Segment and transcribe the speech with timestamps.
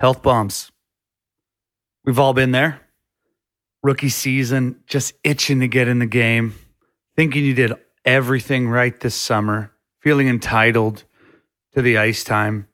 [0.00, 0.72] Health bombs.
[2.06, 2.80] We've all been there.
[3.82, 6.54] Rookie season, just itching to get in the game,
[7.16, 7.74] thinking you did
[8.06, 11.04] everything right this summer, feeling entitled
[11.74, 12.66] to the ice time,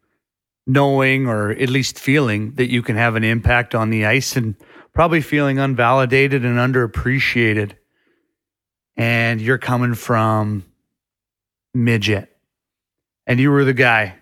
[0.69, 4.55] knowing or at least feeling that you can have an impact on the ice and
[4.95, 7.73] probably feeling unvalidated and underappreciated.
[8.97, 10.65] And you're coming from
[11.75, 12.29] midget
[13.27, 14.15] and you were the guy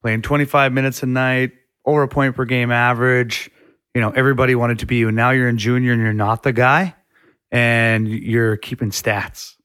[0.00, 1.52] playing 25 minutes a night,
[1.84, 3.50] over a point per game average.
[3.94, 5.08] You know, everybody wanted to be you.
[5.08, 6.94] And now you're in junior and you're not the guy
[7.50, 9.56] and you're keeping stats.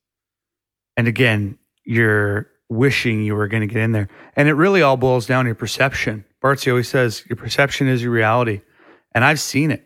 [0.97, 4.09] And again, you're wishing you were going to get in there.
[4.35, 6.25] And it really all boils down to your perception.
[6.43, 8.61] Bartsy always says your perception is your reality.
[9.13, 9.85] And I've seen it.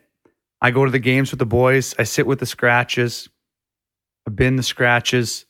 [0.61, 3.29] I go to the games with the boys, I sit with the scratches,
[4.27, 5.45] I've been the scratches.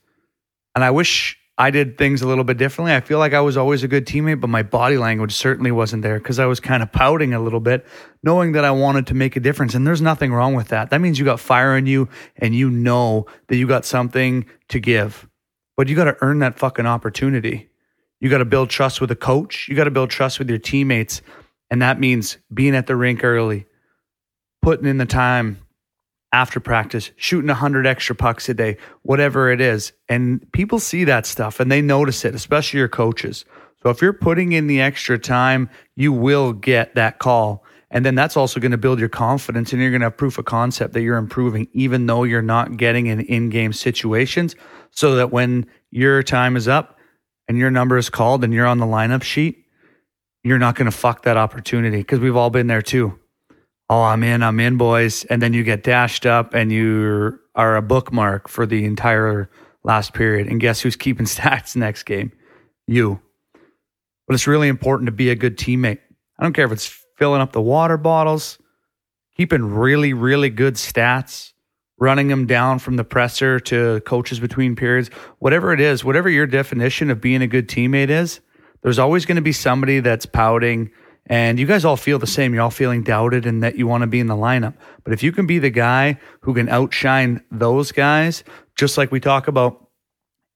[0.75, 2.95] And I wish I did things a little bit differently.
[2.95, 6.03] I feel like I was always a good teammate, but my body language certainly wasn't
[6.03, 7.85] there because I was kind of pouting a little bit,
[8.23, 9.75] knowing that I wanted to make a difference.
[9.75, 10.89] And there's nothing wrong with that.
[10.89, 12.07] That means you got fire in you
[12.37, 15.27] and you know that you got something to give.
[15.75, 17.69] But you got to earn that fucking opportunity.
[18.21, 19.67] You got to build trust with a coach.
[19.67, 21.21] You got to build trust with your teammates.
[21.69, 23.65] And that means being at the rink early,
[24.61, 25.59] putting in the time,
[26.31, 29.93] after practice, shooting 100 extra pucks a day, whatever it is.
[30.07, 33.45] And people see that stuff and they notice it, especially your coaches.
[33.81, 37.63] So if you're putting in the extra time, you will get that call.
[37.91, 40.37] And then that's also going to build your confidence and you're going to have proof
[40.37, 44.55] of concept that you're improving, even though you're not getting in in game situations.
[44.91, 46.99] So that when your time is up
[47.47, 49.65] and your number is called and you're on the lineup sheet,
[50.43, 53.19] you're not going to fuck that opportunity because we've all been there too
[53.89, 55.25] oh, I'm in, I'm in, boys.
[55.25, 59.49] And then you get dashed up and you are a bookmark for the entire
[59.83, 60.47] last period.
[60.47, 62.31] And guess who's keeping stats next game?
[62.87, 63.19] You.
[64.27, 65.99] But it's really important to be a good teammate.
[66.37, 68.59] I don't care if it's filling up the water bottles,
[69.35, 71.51] keeping really, really good stats,
[71.99, 76.47] running them down from the presser to coaches between periods, whatever it is, whatever your
[76.47, 78.39] definition of being a good teammate is,
[78.83, 80.91] there's always going to be somebody that's pouting
[81.25, 82.53] and you guys all feel the same.
[82.53, 84.73] You're all feeling doubted and that you want to be in the lineup.
[85.03, 88.43] But if you can be the guy who can outshine those guys,
[88.75, 89.87] just like we talk about,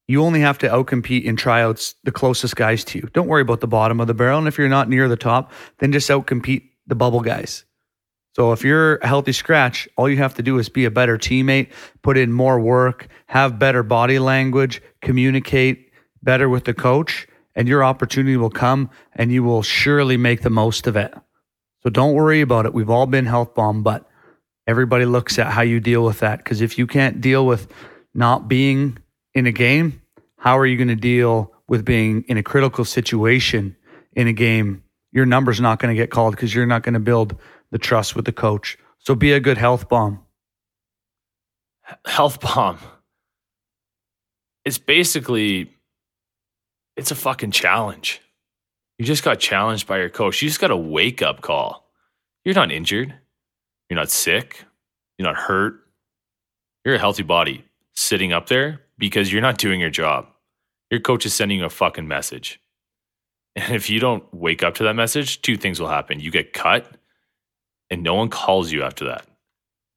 [0.08, 3.08] you only have to outcompete in tryouts the closest guys to you.
[3.14, 4.40] Don't worry about the bottom of the barrel.
[4.40, 7.66] And if you're not near the top, then just outcompete the bubble guys.
[8.36, 11.20] So if you're a healthy scratch, all you have to do is be a better
[11.20, 11.72] teammate,
[12.02, 15.92] put in more work, have better body language, communicate
[16.24, 20.50] better with the coach and your opportunity will come and you will surely make the
[20.50, 21.14] most of it.
[21.84, 22.74] So don't worry about it.
[22.74, 24.10] We've all been health bomb, but
[24.66, 26.40] everybody looks at how you deal with that.
[26.40, 27.72] Because if you can't deal with
[28.14, 28.98] not being
[29.34, 30.02] in a game,
[30.38, 33.76] how are you going to deal with being in a critical situation
[34.14, 34.84] in a game?
[35.12, 37.36] Your number's not going to get called because you're not going to build
[37.72, 38.78] the trust with the coach.
[39.00, 40.20] So be a good health bomb.
[42.06, 42.80] Health bomb.
[44.64, 45.73] It's basically
[46.96, 48.22] it's a fucking challenge.
[48.98, 50.42] You just got challenged by your coach.
[50.42, 51.90] You just got a wake up call.
[52.46, 53.14] You're not injured.
[53.90, 54.66] You're not sick.
[55.18, 55.76] You're not hurt.
[56.86, 57.66] You're a healthy body
[57.96, 60.28] sitting up there because you're not doing your job.
[60.92, 62.60] Your coach is sending you a fucking message.
[63.56, 66.20] And if you don't wake up to that message, two things will happen.
[66.20, 66.98] You get cut
[67.90, 69.26] and no one calls you after that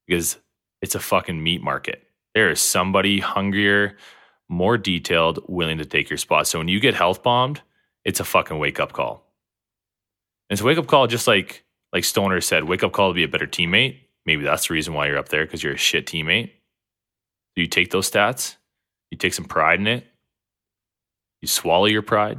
[0.06, 0.36] because
[0.82, 2.02] it's a fucking meat market.
[2.34, 3.96] There is somebody hungrier
[4.48, 6.46] more detailed, willing to take your spot.
[6.46, 7.62] So when you get health bombed,
[8.04, 9.26] it's a fucking wake up call.
[10.48, 13.14] And it's a wake up call, just like like Stoner said, wake up call to
[13.14, 13.98] be a better teammate.
[14.24, 16.50] Maybe that's the reason why you're up there because you're a shit teammate.
[17.54, 18.56] You take those stats?
[19.10, 20.06] You take some pride in it.
[21.40, 22.38] You swallow your pride.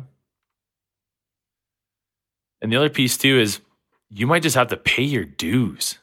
[2.62, 3.62] And the other piece too is
[4.10, 5.98] you might just have to pay your dues.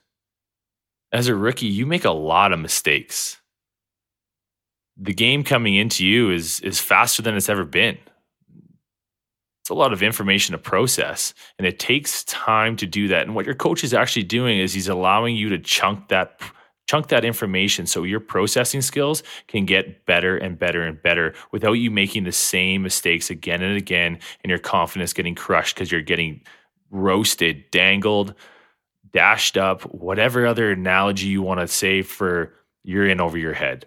[1.12, 3.41] As a rookie, you make a lot of mistakes
[4.97, 7.99] the game coming into you is is faster than it's ever been.
[9.62, 13.22] It's a lot of information to process, and it takes time to do that.
[13.22, 16.41] And what your coach is actually doing is he's allowing you to chunk that
[16.86, 21.72] chunk that information so your processing skills can get better and better and better without
[21.72, 26.03] you making the same mistakes again and again and your confidence getting crushed because you're
[26.03, 26.42] getting
[26.91, 28.34] roasted, dangled,
[29.13, 32.53] dashed up, whatever other analogy you want to say for
[32.83, 33.86] you're in over your head.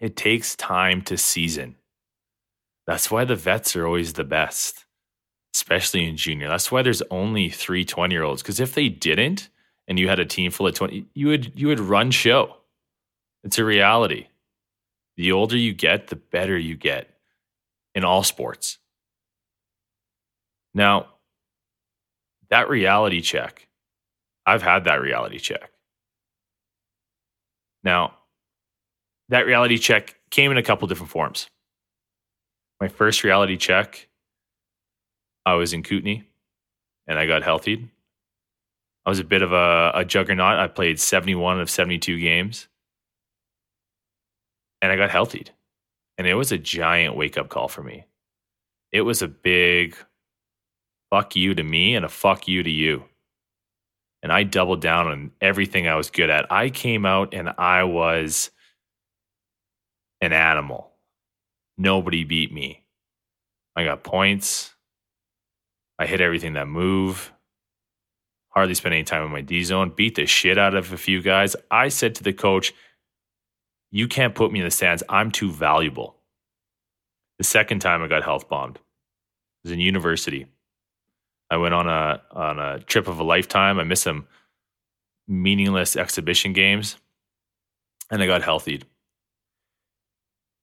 [0.00, 1.76] It takes time to season.
[2.86, 4.86] That's why the vets are always the best,
[5.54, 6.48] especially in junior.
[6.48, 8.42] That's why there's only three 20 year olds.
[8.42, 9.50] Because if they didn't,
[9.88, 12.56] and you had a team full of 20, you would you would run show.
[13.42, 14.28] It's a reality.
[15.16, 17.08] The older you get, the better you get
[17.94, 18.78] in all sports.
[20.74, 21.06] Now,
[22.50, 23.68] that reality check,
[24.46, 25.70] I've had that reality check.
[27.82, 28.17] Now,
[29.28, 31.48] that reality check came in a couple different forms.
[32.80, 34.08] My first reality check,
[35.44, 36.22] I was in Kootenay
[37.06, 37.90] and I got healthy.
[39.04, 40.58] I was a bit of a, a juggernaut.
[40.58, 42.68] I played 71 of 72 games
[44.82, 45.46] and I got healthy.
[46.18, 48.04] And it was a giant wake up call for me.
[48.92, 49.96] It was a big
[51.10, 53.04] fuck you to me and a fuck you to you.
[54.22, 56.50] And I doubled down on everything I was good at.
[56.50, 58.50] I came out and I was
[60.20, 60.92] an animal.
[61.76, 62.84] Nobody beat me.
[63.76, 64.74] I got points.
[65.98, 67.32] I hit everything that move.
[68.50, 69.92] Hardly spent any time in my D zone.
[69.94, 71.54] Beat the shit out of a few guys.
[71.70, 72.72] I said to the coach,
[73.90, 75.02] You can't put me in the stands.
[75.08, 76.16] I'm too valuable.
[77.38, 78.80] The second time I got health bombed
[79.62, 80.46] was in university.
[81.50, 83.78] I went on a on a trip of a lifetime.
[83.78, 84.26] I missed some
[85.28, 86.96] meaningless exhibition games,
[88.10, 88.82] and I got healthy.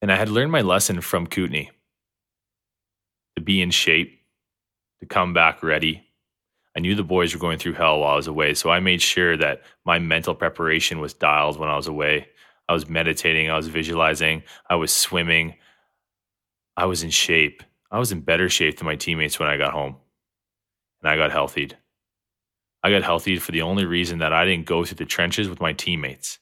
[0.01, 1.69] And I had learned my lesson from Kootenay
[3.35, 4.21] to be in shape,
[4.99, 6.03] to come back ready.
[6.75, 9.01] I knew the boys were going through hell while I was away, so I made
[9.01, 12.27] sure that my mental preparation was dialed when I was away.
[12.67, 15.55] I was meditating, I was visualizing, I was swimming.
[16.77, 17.63] I was in shape.
[17.89, 19.95] I was in better shape than my teammates when I got home.
[21.01, 21.71] And I got healthy.
[22.83, 25.61] I got healthy for the only reason that I didn't go through the trenches with
[25.61, 26.39] my teammates.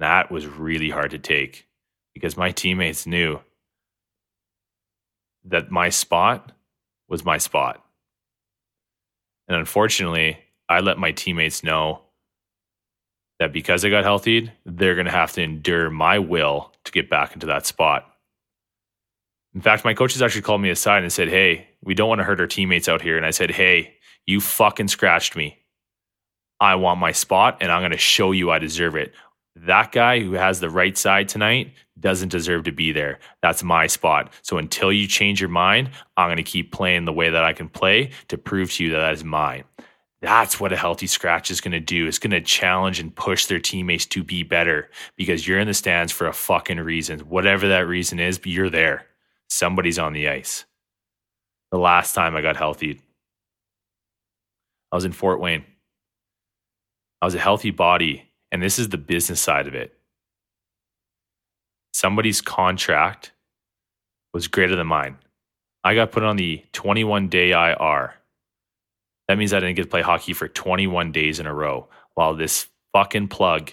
[0.00, 1.67] That was really hard to take
[2.18, 3.38] because my teammates knew
[5.44, 6.50] that my spot
[7.08, 7.84] was my spot.
[9.46, 10.38] And unfortunately,
[10.68, 12.02] I let my teammates know
[13.38, 17.08] that because I got healthy, they're going to have to endure my will to get
[17.08, 18.04] back into that spot.
[19.54, 22.24] In fact, my coaches actually called me aside and said, Hey, we don't want to
[22.24, 23.16] hurt our teammates out here.
[23.16, 23.94] And I said, Hey,
[24.26, 25.56] you fucking scratched me.
[26.60, 29.14] I want my spot and I'm going to show you I deserve it.
[29.64, 33.18] That guy who has the right side tonight doesn't deserve to be there.
[33.42, 34.32] That's my spot.
[34.42, 37.52] So until you change your mind, I'm going to keep playing the way that I
[37.52, 39.64] can play to prove to you that that is mine.
[40.20, 42.06] That's what a healthy scratch is going to do.
[42.06, 45.74] It's going to challenge and push their teammates to be better because you're in the
[45.74, 47.20] stands for a fucking reason.
[47.20, 49.06] Whatever that reason is, but you're there.
[49.48, 50.64] Somebody's on the ice.
[51.70, 53.00] The last time I got healthy,
[54.90, 55.64] I was in Fort Wayne.
[57.20, 59.94] I was a healthy body, and this is the business side of it.
[61.92, 63.32] Somebody's contract
[64.32, 65.16] was greater than mine.
[65.84, 68.14] I got put on the 21 day IR.
[69.26, 72.34] That means I didn't get to play hockey for 21 days in a row while
[72.34, 73.72] this fucking plug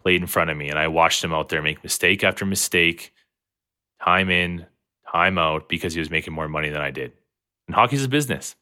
[0.00, 0.68] played in front of me.
[0.68, 3.14] And I watched him out there make mistake after mistake,
[4.04, 4.66] time in,
[5.10, 7.12] time out, because he was making more money than I did.
[7.66, 8.56] And hockey's a business.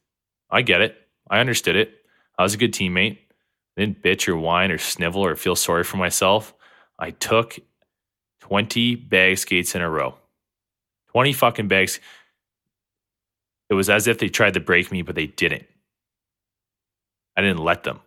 [0.50, 0.96] I get it.
[1.28, 1.94] I understood it.
[2.38, 3.18] I was a good teammate.
[3.76, 6.54] Didn't bitch or whine or snivel or feel sorry for myself.
[6.98, 7.58] I took
[8.40, 10.14] 20 bag skates in a row.
[11.12, 12.00] 20 fucking bags.
[13.68, 15.66] It was as if they tried to break me, but they didn't.
[17.36, 18.00] I didn't let them.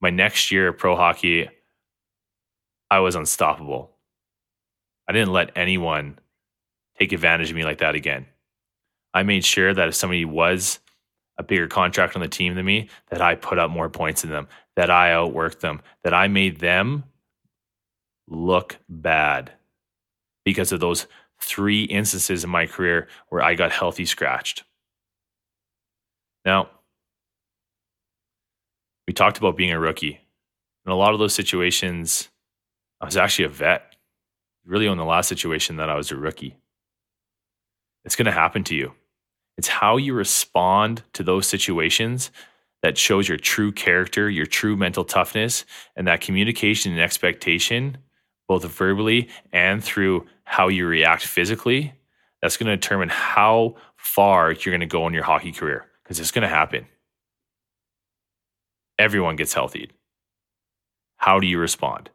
[0.00, 1.48] My next year of pro hockey,
[2.90, 3.92] I was unstoppable.
[5.08, 6.18] I didn't let anyone
[6.98, 8.26] take advantage of me like that again.
[9.14, 10.80] I made sure that if somebody was
[11.38, 14.30] a bigger contract on the team than me, that I put up more points than
[14.30, 17.04] them, that I outworked them, that I made them
[18.28, 19.52] look bad
[20.44, 21.06] because of those
[21.40, 24.64] three instances in my career where I got healthy scratched.
[26.44, 26.70] Now,
[29.06, 30.20] we talked about being a rookie.
[30.84, 32.28] In a lot of those situations,
[33.00, 33.96] I was actually a vet.
[34.64, 36.56] Really, on the last situation that I was a rookie.
[38.04, 38.94] It's going to happen to you.
[39.56, 42.30] It's how you respond to those situations
[42.82, 45.64] that shows your true character, your true mental toughness,
[45.96, 47.98] and that communication and expectation,
[48.48, 51.94] both verbally and through how you react physically.
[52.42, 56.20] That's going to determine how far you're going to go in your hockey career because
[56.20, 56.86] it's going to happen.
[58.98, 59.90] Everyone gets healthy.
[61.16, 62.10] How do you respond?